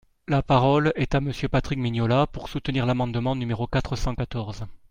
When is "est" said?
0.95-1.13